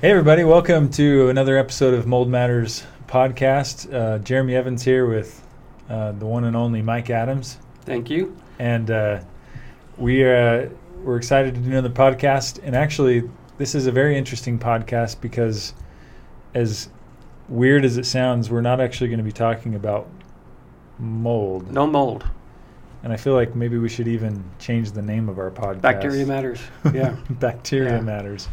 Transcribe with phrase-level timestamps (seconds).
[0.00, 3.92] Hey, everybody, welcome to another episode of Mold Matters podcast.
[3.92, 5.46] Uh, Jeremy Evans here with
[5.90, 7.58] uh, the one and only Mike Adams.
[7.82, 8.34] Thank you.
[8.58, 9.20] And uh,
[9.98, 10.68] we are, uh,
[11.02, 12.60] we're excited to do another podcast.
[12.62, 13.28] And actually,
[13.58, 15.74] this is a very interesting podcast because,
[16.54, 16.88] as
[17.50, 20.08] weird as it sounds, we're not actually going to be talking about
[20.98, 21.70] mold.
[21.70, 22.24] No mold.
[23.02, 25.80] And I feel like maybe we should even change the name of our podcast.
[25.82, 26.60] Bacteria matters.
[26.94, 27.16] Yeah.
[27.28, 28.00] Bacteria Yeah.
[28.00, 28.48] matters.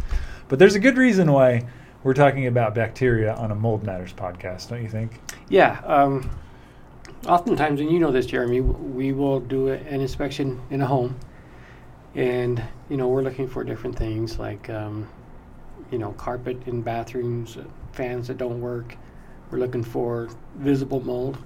[0.49, 1.65] But there's a good reason why
[2.03, 5.19] we're talking about bacteria on a Mold Matters podcast, don't you think?
[5.49, 5.81] yeah.
[5.85, 6.29] Um,
[7.25, 11.17] oftentimes, and you know this, Jeremy, we will do an inspection in a home,
[12.15, 15.07] and you know we're looking for different things like, um,
[15.91, 18.95] you know, carpet in bathrooms, uh, fans that don't work.
[19.51, 21.37] We're looking for visible mold,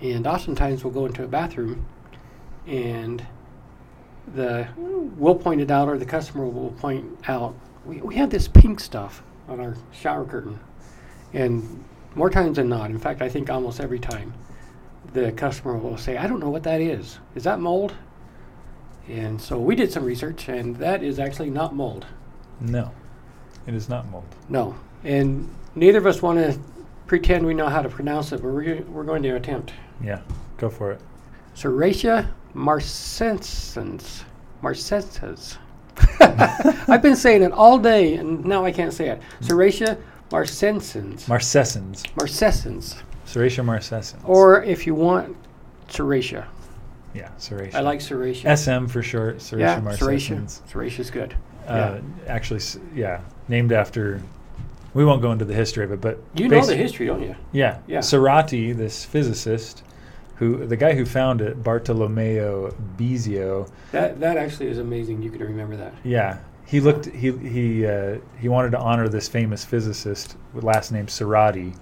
[0.00, 1.86] and oftentimes we'll go into a bathroom,
[2.66, 3.24] and
[4.34, 8.48] the we'll point it out, or the customer will point out, we, we had this
[8.48, 10.58] pink stuff on our shower curtain,
[11.32, 14.34] and more times than not, in fact, I think almost every time,
[15.12, 17.18] the customer will say, I don't know what that is.
[17.34, 17.94] Is that mold?
[19.08, 22.06] And so we did some research, and that is actually not mold.
[22.60, 22.92] No,
[23.66, 24.24] it is not mold.
[24.48, 24.76] No.
[25.04, 26.58] And neither of us want to
[27.06, 29.72] pretend we know how to pronounce it, but we're, we're going to attempt.
[30.02, 30.20] Yeah,
[30.56, 31.00] go for it.
[31.56, 34.22] Serratia marcescens.
[34.62, 35.58] Marcescens.
[36.88, 39.20] I've been saying it all day, and now I can't say it.
[39.40, 39.98] Serratia
[40.30, 41.26] marcescens.
[41.28, 42.04] Marcescens.
[42.16, 42.96] Marcescens.
[43.26, 44.20] Serratia marcescens.
[44.24, 45.36] Or if you want,
[45.88, 46.46] Serratia.
[47.14, 47.74] yeah, Serratia.
[47.74, 48.56] I like Serratia.
[48.56, 49.38] SM for short.
[49.38, 49.80] Serratia yeah,
[50.66, 50.98] Serratia.
[50.98, 51.34] is good.
[51.66, 52.60] Uh, Actually,
[52.94, 54.20] yeah, named after.
[54.94, 57.34] We won't go into the history of it, but You know the history, don't you?
[57.52, 57.78] Yeah.
[57.86, 58.00] Yeah.
[58.00, 59.82] Serrati, this physicist,
[60.42, 65.22] who the guy who found it, Bartolomeo Bizio, That that actually is amazing.
[65.22, 65.94] You can remember that.
[66.02, 70.90] yeah, he looked he he uh, he wanted to honor this famous physicist with last
[70.90, 71.76] name Serrati,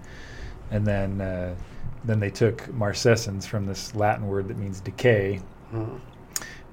[0.70, 1.54] and then uh,
[2.04, 5.40] then they took marcescens from this Latin word that means decay,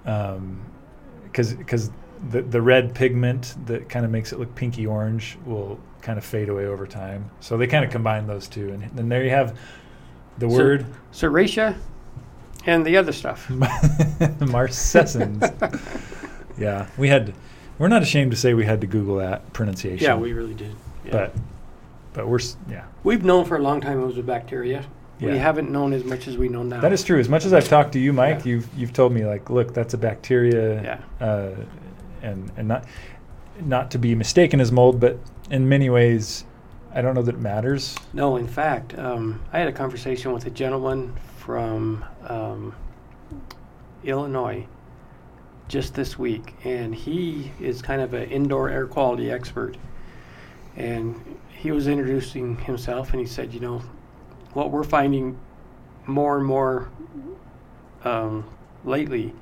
[0.04, 1.90] because because
[2.32, 6.26] the the red pigment that kind of makes it look pinky orange will kind of
[6.26, 7.30] fade away over time.
[7.40, 9.58] So they kind of combine those two, and then there you have
[10.38, 10.86] the word.
[11.12, 11.76] Serratia,
[12.66, 13.48] and the other stuff.
[14.40, 15.42] Marcescens.
[16.58, 17.34] yeah, we had.
[17.78, 20.04] We're not ashamed to say we had to Google that pronunciation.
[20.04, 20.76] yeah, we really did.
[21.06, 21.12] Yeah.
[21.12, 21.36] But,
[22.14, 22.86] but we're s- yeah.
[23.04, 24.84] we've known for a long time it was a bacteria.
[25.20, 25.32] Yeah.
[25.32, 26.80] We haven't known as much as we know now.
[26.82, 27.20] That is true.
[27.20, 28.52] As much as I've talked to you, Mike, Yeah.
[28.54, 30.82] you've you've told me like, look, that's a bacteria.
[31.20, 31.26] Yeah.
[31.26, 31.52] Uh,
[32.24, 32.86] and and not
[33.62, 35.18] not to be mistaken as mold, but
[35.50, 36.44] in many ways,
[36.98, 37.96] I don't know that it matters.
[38.12, 42.76] No, in fact, um, I had a conversation with a gentleman from um,
[44.04, 44.66] Illinois
[45.68, 49.78] just this week, and he is kind of an indoor air quality expert.
[50.76, 53.84] And he was introducing himself, and he said, you know,
[54.54, 55.38] what we're finding
[56.08, 56.90] more and more
[58.06, 58.44] um,
[58.86, 59.36] lately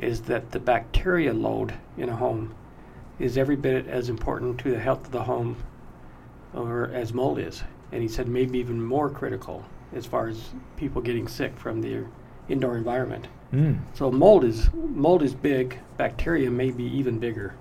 [0.00, 2.52] is that the bacteria load in a home
[3.20, 5.56] is every bit as important to the health of the home
[6.56, 7.62] or as mold is.
[7.92, 12.04] And he said maybe even more critical as far as people getting sick from the
[12.48, 13.28] indoor environment.
[13.52, 13.78] Mm.
[13.94, 15.78] So mold is mold is big.
[15.96, 17.54] Bacteria may be even bigger.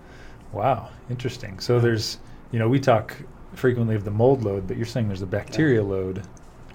[0.51, 1.59] Wow, interesting.
[1.59, 2.19] So there's,
[2.51, 3.15] you know, we talk
[3.53, 6.23] frequently of the mold load, but you're saying there's a bacteria load,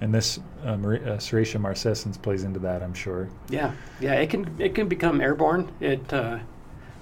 [0.00, 3.28] and this uh, Mar- uh, Serratia marcescens plays into that, I'm sure.
[3.48, 4.14] Yeah, yeah.
[4.14, 5.70] It can it can become airborne.
[5.80, 6.38] It uh,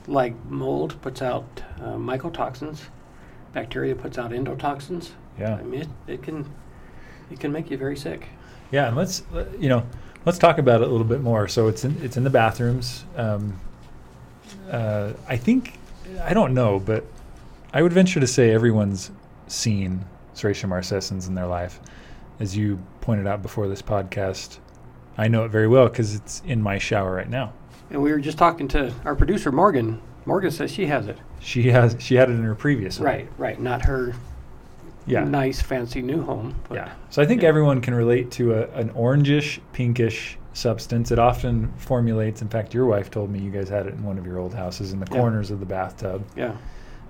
[0.06, 2.80] like mold puts out uh, mycotoxins.
[3.52, 5.10] Bacteria puts out endotoxins.
[5.38, 5.56] Yeah.
[5.56, 6.48] I mean, it, it can
[7.30, 8.26] it can make you very sick.
[8.70, 9.22] Yeah, and let's
[9.58, 9.86] you know
[10.24, 11.48] let's talk about it a little bit more.
[11.48, 13.04] So it's in it's in the bathrooms.
[13.16, 13.58] Um,
[14.70, 15.78] uh, I think
[16.22, 17.04] I don't know, but
[17.72, 19.10] I would venture to say everyone's
[19.46, 20.04] seen
[20.34, 21.80] Serratia marcescens in their life.
[22.40, 24.58] As you pointed out before this podcast,
[25.16, 27.52] I know it very well because it's in my shower right now.
[27.90, 30.00] And we were just talking to our producer Morgan.
[30.26, 31.18] Morgan says she has it.
[31.40, 33.06] She has she had it in her previous one.
[33.06, 33.60] Right, right.
[33.60, 34.14] Not her
[35.06, 35.24] Yeah.
[35.24, 36.54] nice fancy new home.
[36.68, 36.92] But Yeah.
[37.10, 37.48] So I think Yeah.
[37.48, 41.10] everyone can relate to a, an orangish, pinkish substance.
[41.12, 42.42] It often formulates.
[42.42, 44.54] In fact, your wife told me you guys had it in one of your old
[44.54, 45.18] houses in the Yeah.
[45.18, 46.24] corners of the bathtub.
[46.36, 46.52] Yeah.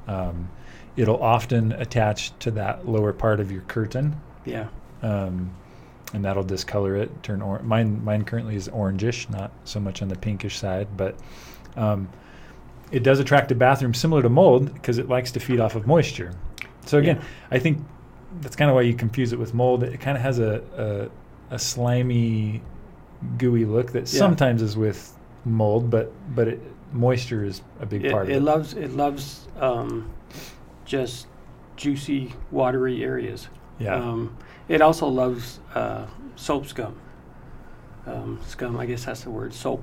[0.06, 0.49] Um,
[0.97, 4.67] it'll often attach to that lower part of your curtain, Yeah.
[5.02, 5.50] um,
[6.14, 7.23] and that'll discolor it.
[7.23, 7.64] Turn orange.
[7.64, 8.00] mine.
[8.05, 11.14] Mine currently is orangish, not so much on the pinkish side, but
[11.76, 12.08] um,
[12.90, 15.87] it does attract a bathroom similar to mold because it likes to feed off of
[15.87, 16.32] moisture.
[16.87, 17.25] So again, Yeah.
[17.50, 17.85] I think
[18.40, 19.82] that's kind of why you confuse it with mold.
[19.82, 20.62] It kind of has a,
[21.50, 22.61] a a slimy,
[23.38, 24.19] gooey look that Yeah.
[24.19, 26.61] sometimes is with mold, but but it,
[26.93, 28.37] moisture is a big It, part it of it.
[28.38, 30.11] It loves it loves um,
[30.85, 31.26] just
[31.76, 33.49] juicy, watery areas.
[33.79, 33.94] Yeah.
[33.96, 34.37] Um,
[34.69, 36.06] it also loves uh,
[36.37, 36.99] soap scum.
[38.06, 39.82] Um, scum, I guess that's the word, soap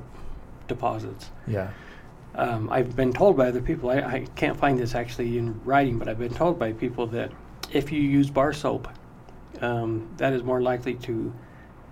[0.67, 1.29] deposits.
[1.47, 1.69] yeah.
[2.37, 5.97] Um, I've been told by other people, I, I can't find this actually in writing,
[5.97, 7.31] but I've been told by people that
[7.71, 8.87] if you use bar soap,
[9.61, 11.33] um, that is more likely to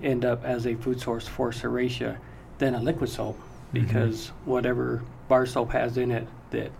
[0.02, 2.18] end up as a food source for serratia
[2.58, 3.72] than a liquid soap Mhm.
[3.74, 6.72] because whatever bar soap has in it that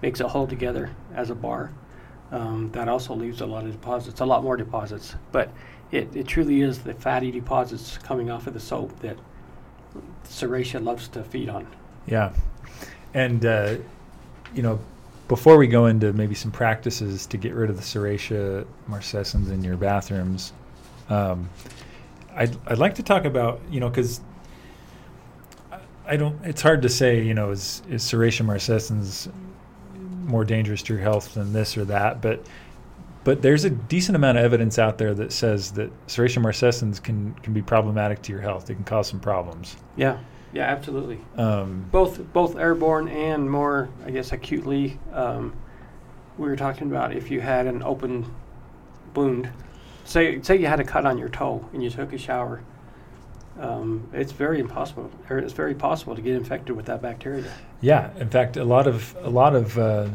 [0.00, 1.72] makes it hold together as a bar,
[2.30, 5.16] um, that also leaves a lot of deposits, a lot more deposits.
[5.32, 5.50] But
[5.90, 9.16] it, it truly is the fatty deposits coming off of the soap that
[10.24, 11.66] serratia loves to feed on.
[12.06, 12.30] Yeah.
[13.14, 13.76] And, uh,
[14.54, 14.78] you know,
[15.28, 19.62] before we go into maybe some practices to get rid of the Serratia marcescens in
[19.62, 20.52] your bathrooms,
[21.08, 21.48] um,
[22.34, 24.20] I'd, I'd like to talk about, you know, because
[26.06, 29.30] I don't, it's hard to say, you know, is, is Serratia marcescens
[30.24, 32.44] more dangerous to your health than this or that, but
[33.24, 37.34] but there's a decent amount of evidence out there that says that Serratia marcescens can,
[37.42, 38.64] can be problematic to your health.
[38.64, 39.76] They can cause some problems.
[39.96, 40.18] Yeah,
[40.52, 41.20] yeah, absolutely.
[41.36, 44.98] Um, Both both airborne and more, I guess, acutely.
[45.12, 45.54] Um,
[46.36, 48.32] we were talking about if you had an open
[49.14, 49.50] wound,
[50.04, 52.62] say say you had a cut on your toe and you took a shower.
[53.58, 57.50] Um, it's very impossible, or it's very possible to get infected with that bacteria.
[57.80, 60.08] Yeah, in fact, a lot of a lot of uh,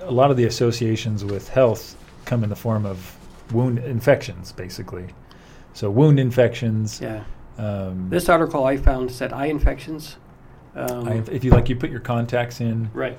[0.00, 3.16] a lot of the associations with health come in the form of
[3.52, 5.06] wound infections, basically.
[5.74, 7.00] So wound infections.
[7.00, 7.24] Yeah.
[7.58, 10.16] Um, This article I found said eye infections.
[10.74, 13.18] Um, I- if you like, you put your contacts in, right.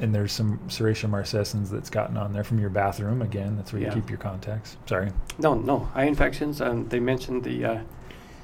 [0.00, 3.20] and there's some Serratia marcescens that's gotten on there from your bathroom.
[3.20, 4.76] Again, that's where you keep your contacts.
[4.86, 5.10] Sorry.
[5.38, 6.60] No, no, eye infections.
[6.62, 7.78] Um, they mentioned the uh,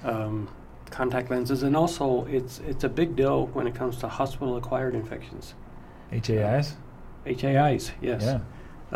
[0.05, 0.49] um,
[0.91, 5.55] contact lenses, and also it's it's a big deal when it comes to hospital-acquired infections.
[6.11, 6.77] HAIs.
[7.25, 8.23] HAIs, yes.
[8.23, 8.41] Yeah.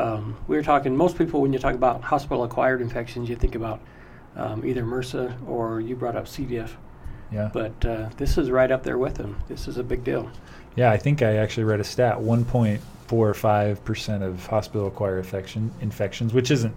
[0.03, 0.94] Um, we were talking.
[0.94, 3.81] Most people, when you talk about hospital-acquired infections, you think about
[4.37, 6.44] um, either MRSA or you brought up C.
[6.44, 6.77] diff.
[7.33, 7.50] Yeah.
[7.53, 9.37] But uh, this is right up there with them.
[9.49, 10.31] This is a big deal.
[10.77, 16.50] Yeah, I think I actually read a stat: 1.45 percent of hospital-acquired infection infections, which
[16.50, 16.75] isn't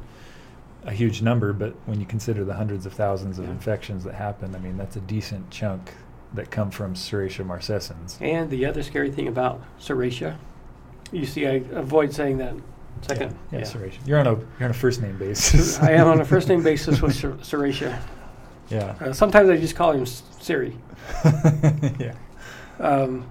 [0.85, 3.51] a huge number, but when you consider the hundreds of thousands of Yeah.
[3.51, 5.93] infections that happen, I mean that's a decent chunk
[6.33, 8.17] that come from Serratia marcescens.
[8.21, 10.37] And the other scary thing about Serratia,
[11.11, 12.53] you see, I avoid saying that
[13.01, 13.37] second.
[13.51, 14.07] Yeah, yeah, Serratia.
[14.07, 15.79] You're on a you're on a first name basis.
[15.81, 17.99] I am on a first name basis with Ser- Serratia.
[18.69, 18.95] yeah.
[18.99, 20.75] Uh, sometimes I just call him S- Siri.
[21.99, 22.13] yeah.
[22.79, 23.29] Um,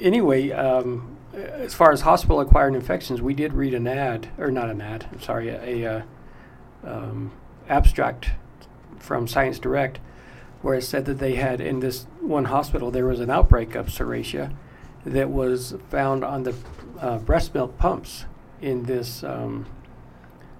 [0.00, 4.70] anyway, um, as far as hospital acquired infections, we did read an ad, or not
[4.70, 6.02] an ad, I'm sorry, a, a uh,
[6.84, 7.32] um,
[7.68, 8.30] abstract
[8.98, 9.98] from Science Direct
[10.62, 13.86] where it said that they had in this one hospital there was an outbreak of
[13.86, 14.52] serratia
[15.04, 16.54] that was found on the
[17.00, 18.24] uh, breast milk pumps
[18.62, 19.66] in this um,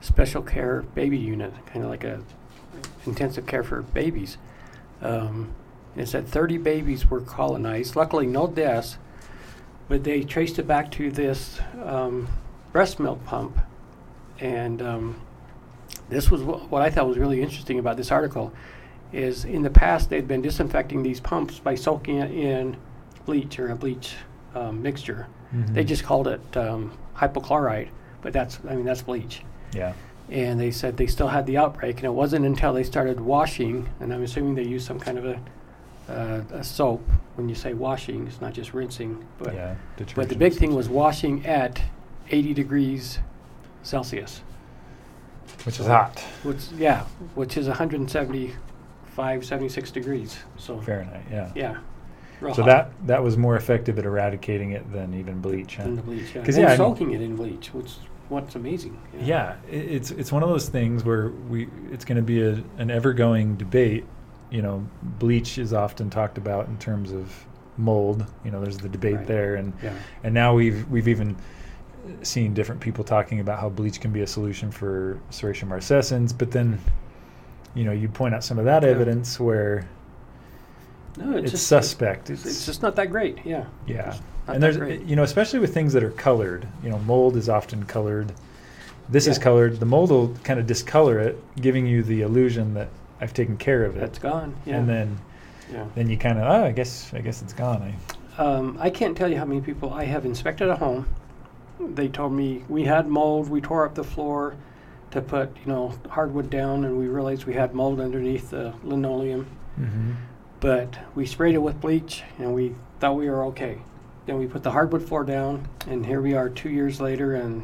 [0.00, 2.20] special care baby unit, kind of like a
[3.06, 4.38] intensive care for babies.
[5.02, 5.54] Um,
[5.96, 7.96] it said 30 babies were colonized.
[7.96, 8.98] Luckily, no deaths,
[9.88, 12.28] but they traced it back to this um,
[12.72, 13.58] breast milk pump.
[14.38, 15.20] And um,
[16.10, 18.52] this was wh- what I thought was really interesting about this article
[19.12, 22.76] is in the past they'd been disinfecting these pumps by soaking it in
[23.24, 24.16] bleach or a bleach
[24.54, 25.26] um, mixture.
[25.52, 25.86] They Mhm.
[25.86, 27.88] just called it um, hypochlorite,
[28.22, 29.42] but that's I mean that's bleach.
[29.72, 29.92] Yeah.
[30.28, 33.88] And they said they still had the outbreak, and it wasn't until they started washing,
[34.00, 35.40] and I'm assuming they used some kind of a,
[36.08, 37.08] uh, a soap.
[37.36, 39.76] When you say washing, it's not just rinsing, but yeah.
[40.16, 41.80] but the big thing was washing at
[42.30, 43.20] 80 degrees
[43.86, 44.42] Celsius.
[45.64, 46.18] which is hot.
[46.42, 47.04] Which yeah,
[47.34, 50.38] which is 175, 76 degrees.
[50.56, 51.22] So Fahrenheit.
[51.30, 51.52] Yeah.
[51.54, 51.76] yeah,
[52.40, 55.76] real So hot that that was more effective at eradicating it than even bleach.
[55.76, 55.84] Huh?
[55.84, 56.34] than the bleach.
[56.34, 57.92] Yeah, and yeah, I mean- soaking it in bleach, which
[58.28, 58.92] what's amazing.
[59.14, 59.24] know.
[59.24, 62.62] Yeah, i it's it's one of those things where we it's going to be a,
[62.78, 64.04] an ever going debate.
[64.50, 67.32] You know, bleach is often talked about in terms of
[67.76, 68.24] mold.
[68.44, 69.26] You know, there's the debate Right.
[69.26, 69.92] there, and Yeah.
[70.24, 71.36] and now we've we've even
[72.22, 76.32] seen different people talking about how bleach can be a solution for Serratia marcescens.
[76.36, 76.78] But then,
[77.74, 78.90] you know, you point out some of that Yeah.
[78.90, 79.88] evidence where
[81.16, 82.30] No, it's, it's, just, suspect.
[82.30, 83.38] It's, It's, just not that great.
[83.44, 83.66] Yeah.
[83.86, 84.18] yeah,
[84.48, 85.02] and there's great.
[85.02, 86.66] you know especially with things that are colored.
[86.82, 88.32] You know, mold is often colored.
[89.08, 89.78] This is colored.
[89.78, 92.88] The mold will kind of discolor it, giving you the illusion that
[93.20, 94.00] I've taken care of it.
[94.00, 94.56] That's gone.
[94.66, 94.78] Yeah.
[94.78, 95.18] And then
[95.72, 95.86] yeah.
[95.94, 97.82] then you kind of oh I guess I guess it's gone.
[97.82, 101.08] I, Um, I can't tell you how many people I have inspected a home.
[101.80, 103.48] They told me we had mold.
[103.48, 104.56] We tore up the floor
[105.10, 109.46] to put, you know, hardwood down, and we realized we had mold underneath the linoleum.
[109.78, 110.12] mm-hmm.
[110.66, 113.78] But we sprayed it with bleach, and we thought we were okay.
[114.26, 117.62] Then we put the hardwood floor down, and here we are two years later, and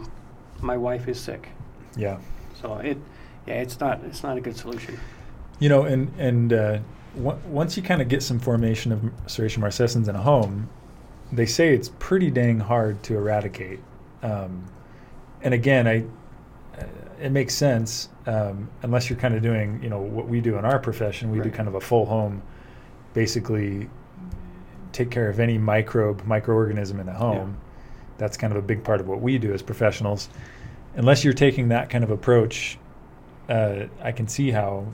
[0.61, 1.49] my wife is sick.
[1.97, 2.21] Yeah.
[2.61, 2.99] So it,
[3.45, 5.01] yeah, it's not it's not a good solution.
[5.59, 6.79] You know, and and uh,
[7.17, 10.71] w- once you kind of get some formation of Serratia marcescens in a home,
[11.33, 13.81] they say it's pretty dang hard to eradicate.
[14.23, 14.65] Um,
[15.43, 16.05] and again, I
[16.81, 16.87] uh,
[17.21, 20.65] it makes sense um, unless you're kind of doing you know what we do in
[20.65, 21.33] our profession.
[21.33, 22.45] We do kind of a full home,
[23.15, 23.89] basically
[24.93, 27.57] take care of any microbe microorganism in the home.
[28.19, 30.29] That's kind of a big part of what we do as professionals.
[30.97, 32.79] Unless you're taking that kind of approach,
[33.49, 34.87] uh, I can see how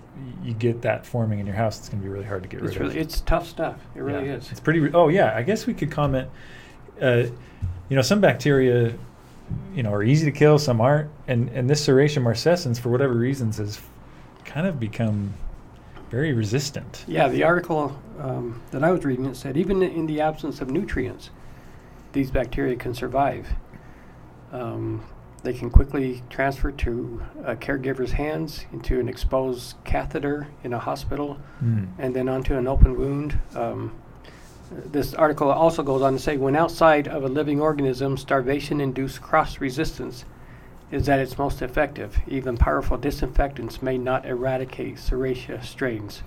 [0.43, 1.79] you get that forming in your house.
[1.79, 3.07] It's going to be really hard to get It's rid really of.
[3.07, 3.77] it's tough stuff.
[3.95, 4.37] It really Yeah.
[4.37, 4.51] is.
[4.51, 4.81] It's pretty.
[4.81, 6.29] Re- oh yeah, I guess we could comment.
[7.03, 7.25] Uh,
[7.89, 8.95] you know, some bacteria,
[9.75, 10.59] you know, are easy to kill.
[10.59, 13.81] Some aren't, and and this Serratia marcescens, for whatever reasons, has
[14.45, 15.35] kind of become
[16.11, 17.05] very resistant.
[17.07, 20.71] Yeah, the article um, that I was reading it said even in the absence of
[20.71, 21.31] nutrients,
[22.13, 23.47] these bacteria can survive.
[24.53, 25.03] Um,
[25.43, 31.39] they can quickly transfer to a caregiver's hands into an exposed catheter in a hospital
[31.63, 31.89] Mm.
[31.99, 33.39] and then onto an open wound.
[33.55, 33.93] Um,
[34.71, 39.23] this article also goes on to say when outside of a living organism, starvation induced
[39.23, 40.25] cross resistance
[40.91, 42.19] is that its most effective.
[42.27, 46.23] Even powerful disinfectants may not eradicate Serratia strains.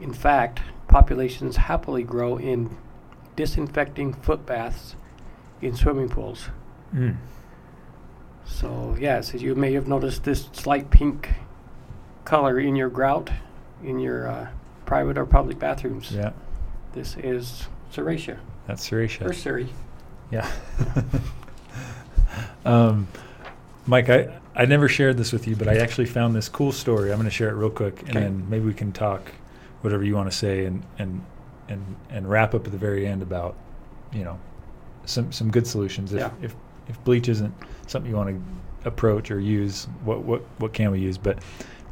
[0.00, 2.76] In fact, populations happily grow in
[3.34, 4.96] disinfecting foot baths
[5.62, 6.50] in swimming pools.
[6.94, 7.16] Mm.
[8.44, 11.30] So, yes, so you may have noticed this slight pink
[12.24, 13.30] color in your grout
[13.82, 14.48] in your uh,
[14.84, 16.10] private or public bathrooms.
[16.10, 16.32] Yeah,
[16.92, 19.26] This is Serratia that's Serratia.
[19.26, 19.68] or Seri.
[20.30, 20.50] Yeah.
[22.64, 23.06] um,
[23.86, 27.10] Mike, I, I never shared this with you, but I actually found this cool story.
[27.12, 28.20] I'm going to share it real quick, and Okay.
[28.20, 29.30] then maybe we can talk
[29.82, 31.24] whatever you want to say, and, and
[31.68, 33.56] and and wrap up at the very end about
[34.12, 34.38] you know
[35.04, 36.12] some some good solutions.
[36.12, 36.30] If Yeah.
[36.42, 36.54] if
[36.88, 37.54] if bleach isn't
[37.86, 41.18] something you want to approach or use, what what what can we use?
[41.18, 41.38] But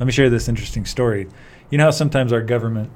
[0.01, 1.29] let me share this interesting story.
[1.71, 2.91] You know how sometimes our government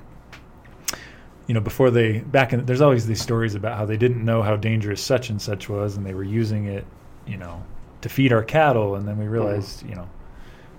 [1.46, 4.42] you know, before they back in, there's always these stories about how they didn't know
[4.42, 6.84] how dangerous such and such was, and they were using it,
[7.26, 7.64] you know,
[8.00, 10.08] to feed our cattle, and then we realized, you know,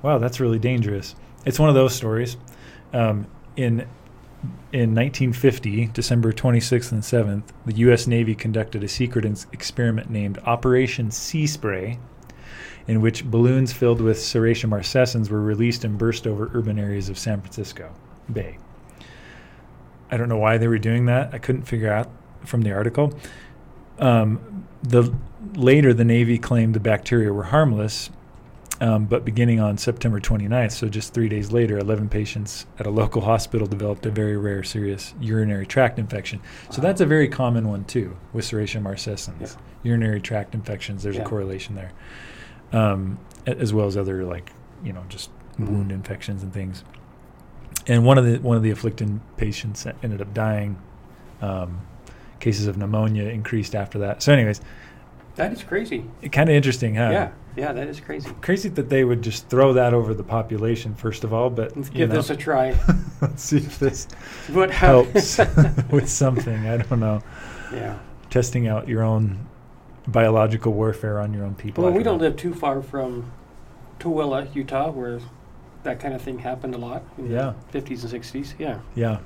[0.01, 1.15] wow, that's really dangerous.
[1.45, 2.37] It's one of those stories.
[2.93, 3.87] Um, in
[4.71, 8.07] in 1950, December 26th and 7th, the U.S.
[8.07, 11.99] Navy conducted a secret ins- experiment named Operation Sea Spray,
[12.87, 17.19] in which balloons filled with Serratia marcescens were released and burst over urban areas of
[17.19, 17.93] San Francisco
[18.31, 18.57] Bay.
[20.11, 21.33] I don't know why they were doing that.
[21.33, 22.09] I couldn't figure out
[22.45, 23.13] from the article.
[23.99, 25.13] Um, the
[25.55, 28.09] later the Navy claimed the bacteria were harmless,
[28.81, 32.89] um, but beginning on September 29th, so just three days later, 11 patients at a
[33.01, 36.39] local hospital developed a very rare, serious urinary tract infection.
[36.69, 39.41] So that's a very common one too with Serratia marcescens.
[39.41, 39.61] Yeah.
[39.83, 41.03] Urinary tract infections.
[41.03, 41.23] There's Yeah.
[41.23, 41.91] a correlation there,
[42.71, 44.51] um, as well as other like
[44.83, 45.29] you know just
[45.59, 45.67] Mhm.
[45.69, 46.85] wound infections and things
[47.85, 50.77] and one of the one of the afflicted patients ended up dying.
[51.41, 51.79] Um,
[52.39, 54.21] cases of pneumonia increased after that.
[54.23, 54.61] So, anyways,
[55.35, 56.05] That is crazy.
[56.31, 57.09] kind of interesting, huh?
[57.11, 58.29] yeah, yeah, that is crazy.
[58.41, 61.89] Crazy that they would just throw that over the population first of all, but Let's
[61.89, 62.77] give know, this a try.
[63.21, 64.05] let's see if this
[64.51, 65.37] What helps
[65.91, 66.67] with something.
[66.67, 67.21] I don't know.
[67.73, 67.97] yeah.
[68.29, 69.47] Testing out your own
[70.07, 71.83] biological warfare on your own people.
[71.83, 73.31] Well, we don't live too far from
[73.99, 75.19] Tooele, Utah, where
[75.83, 77.53] that kind of thing happened a lot in Yeah.
[77.71, 78.53] the 50s and 60s.
[78.59, 78.79] Yeah.
[78.95, 79.19] Yeah.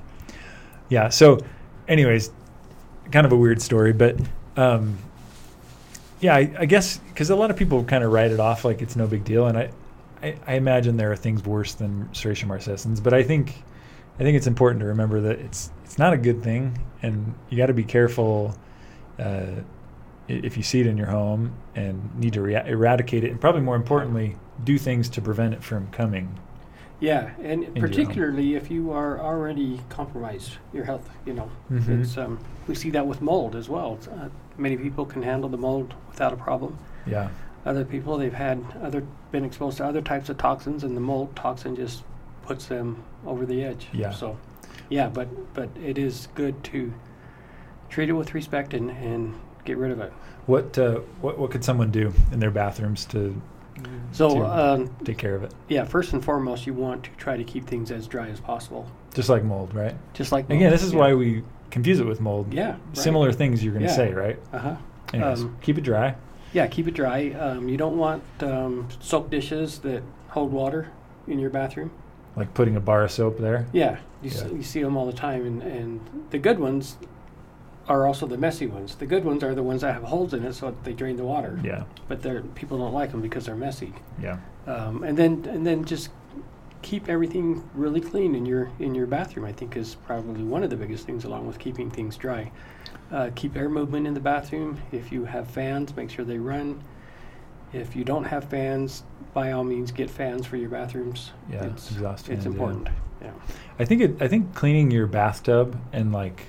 [0.89, 1.10] Yeah.
[1.10, 1.39] So,
[1.88, 2.32] anyways,
[3.12, 4.17] kind of a weird story, but
[4.57, 4.98] um,
[6.19, 8.81] yeah, I, I guess because a lot of people kind of write it off like
[8.81, 9.72] it's no big deal, and I,
[10.22, 13.63] I, I imagine there are things worse than Serratia marcescens, but I think,
[14.19, 17.57] I think it's important to remember that it's it's not a good thing, and you
[17.57, 18.55] got to be careful.
[19.19, 19.62] Uh,
[20.29, 23.62] if you see it in your home and need to rea- eradicate it, and probably
[23.62, 26.39] more importantly, do things to prevent it from coming.
[27.03, 27.74] Yeah, and home.
[27.75, 32.01] particularly if you are already compromised, your health, you know, Mhm.
[32.01, 33.95] it's um, we see that with mold as well.
[33.95, 36.77] It's, uh, many people can handle the mold without a problem.
[37.05, 37.27] Yeah.
[37.65, 41.36] Other people, they've had other been exposed to other types of toxins, and the mold
[41.36, 42.03] toxin just
[42.45, 43.88] puts them over the edge.
[43.91, 44.12] Yeah.
[44.12, 44.38] So,
[44.89, 46.93] yeah, but but it is good to
[47.89, 49.33] treat it with respect and and
[49.65, 50.13] get rid of it.
[50.45, 53.41] What uh, what what could someone do in their bathrooms to
[54.12, 55.53] So, um, take care of it?
[55.68, 58.88] yeah, first and foremost, you want to try to keep things as dry as possible,
[59.13, 59.96] Just like mold, right?
[60.13, 61.00] just like Again, this is yeah.
[61.00, 62.53] why we confuse it with mold.
[62.53, 62.80] Yeah, right.
[62.98, 63.96] Similar things you're going to Yeah.
[63.96, 64.39] say, right?
[64.53, 64.75] Uh huh.
[65.13, 66.15] Anyways, Um, keep it dry.
[66.53, 67.30] Yeah, keep it dry.
[67.32, 70.89] Um, you don't want um, soap dishes that hold water
[71.27, 71.89] in your bathroom.
[72.36, 73.65] Like putting a bar of soap there.
[73.74, 74.38] Yeah, you, Yeah.
[74.38, 76.00] See, you see them all the time, and, and
[76.30, 76.98] the good ones,
[77.88, 78.96] are also the messy ones.
[78.96, 81.25] The good ones are the ones that have holes in it, so they drain the
[81.25, 81.60] water.
[81.63, 81.84] Yeah.
[82.08, 83.94] But they're people don't like them because they're messy.
[84.22, 84.38] Yeah.
[84.68, 86.10] Um, and then and then just
[86.82, 89.46] keep everything really clean in your in your bathroom.
[89.46, 92.52] I think is probably one of the biggest things, along with keeping things dry.
[93.12, 94.80] Uh, keep air movement in the bathroom.
[94.92, 96.82] If you have fans, make sure they run.
[97.74, 101.32] If you don't have fans, by all means, get fans for your bathrooms.
[101.52, 102.52] Yeah, it's, exhaust it's fans, yeah.
[102.52, 102.88] important.
[103.22, 103.32] Yeah.
[103.80, 104.22] I think it.
[104.22, 106.48] I think cleaning your bathtub and like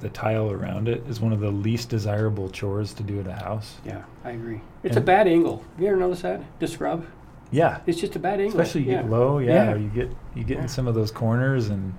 [0.00, 3.32] the tile around it is one of the least desirable chores to do at a
[3.32, 3.76] house.
[3.84, 4.60] yeah, I agree.
[4.82, 5.64] It's And- a bad angle.
[5.74, 6.42] Have you ever noticed that?
[6.60, 7.04] To scrub,
[7.50, 7.78] Yeah.
[7.86, 8.60] it's just a bad angle.
[8.60, 9.02] Especially you yeah.
[9.02, 9.74] get low, yeah, Yeah.
[9.76, 10.62] you get you get Yeah.
[10.62, 11.94] in some of those corners and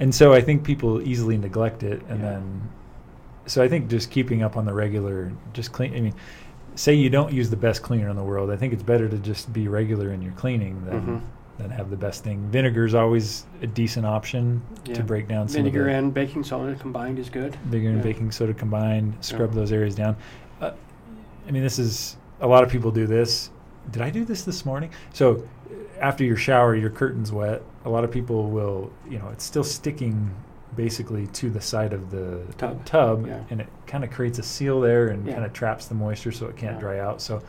[0.00, 2.62] and so I think people easily neglect it and then
[3.46, 6.14] so I think just keeping up on the regular just clean I mean
[6.74, 8.50] say you don't use the best cleaner in the world.
[8.50, 11.20] I think it's better to just be regular in your cleaning than Mhm.
[11.58, 12.48] Than have the best thing.
[12.50, 14.94] Vinegar is always a decent option Yeah.
[14.94, 17.56] to break down some Vinegar of the and baking soda combined is good.
[17.66, 19.56] vinegar and baking soda combined, scrub Yeah.
[19.60, 20.16] those areas down.
[20.60, 20.72] Uh,
[21.46, 23.50] I mean, this is a lot of people do this.
[23.90, 24.90] Did I do this this morning?
[25.12, 27.62] So, uh, after your shower, your curtain's wet.
[27.84, 30.30] A lot of people will, you know, it's still sticking
[30.74, 32.84] basically to the side of the Tub.
[32.86, 33.40] tub Yeah.
[33.50, 35.34] and it kind of creates a seal there and Yeah.
[35.34, 36.80] kind of traps the moisture so it can't Yeah.
[36.80, 37.20] dry out.
[37.20, 37.42] So,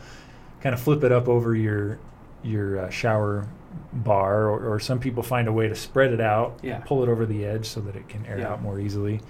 [0.60, 1.98] kind of flip it up over your
[2.42, 3.46] your uh, shower
[3.92, 6.78] bar, or, or some people find a way to spread it out, Yeah.
[6.84, 8.48] pull it over the edge so that it can air Yeah.
[8.52, 9.20] out more easily.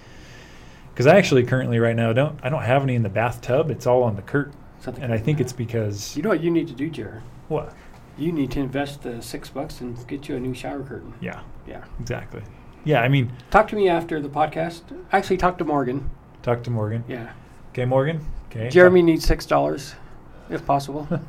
[0.93, 3.69] Because I actually currently right now don't I don't have any in the bathtub.
[3.69, 6.51] It's all on the curtain, Something and I think it's because You know what you
[6.51, 7.21] need to do, Jared?
[7.47, 7.73] what?
[8.17, 11.13] You need to invest the six bucks and get you a new shower curtain.
[11.19, 11.83] Yeah, Yeah.
[11.99, 12.41] exactly.
[12.85, 14.83] Yeah, I mean, Talk to me after the podcast.
[15.11, 16.09] Actually, talk to Morgan.
[16.43, 17.03] talk to Morgan.
[17.07, 17.31] Yeah.
[17.71, 18.21] Okay, Morgan.
[18.49, 18.69] Okay.
[18.69, 19.95] Jeremy needs six dollars,
[20.49, 21.07] if possible.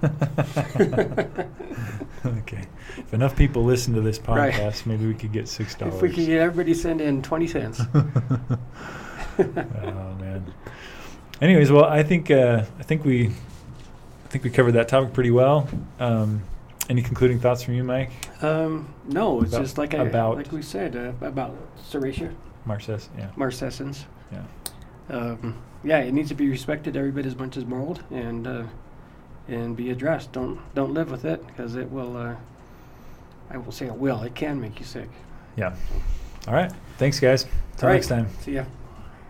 [2.25, 2.65] okay.
[2.99, 4.53] If enough people listen to this Right.
[4.53, 5.95] podcast, maybe we could get six dollars.
[5.97, 7.81] if we could get everybody to send in twenty cents.
[7.95, 8.05] oh
[10.21, 10.53] man.
[11.41, 15.31] Anyways, well, I think uh, I think we I think we covered that topic pretty
[15.31, 15.69] well.
[16.01, 16.43] Um,
[16.89, 18.11] any concluding thoughts from you, Mike?
[18.43, 21.55] Um, no, it's About- just like I, about- like we said uh, about
[21.91, 22.33] Serratia
[22.65, 24.05] Marcus, yeah, marcescens.
[24.33, 24.43] yeah,
[25.11, 28.63] Um, yeah, it needs to be respected every bit as much as mold and uh,
[29.49, 30.33] and be addressed.
[30.33, 32.17] Don't don't live with it because it will.
[32.17, 32.35] Uh,
[33.51, 34.23] I will say it will.
[34.23, 35.09] It can make you sick.
[35.57, 35.75] yeah.
[36.49, 36.73] All right.
[36.99, 37.45] Thanks, guys.
[37.77, 37.95] Till right.
[37.95, 38.29] next time.
[38.41, 38.65] See ya.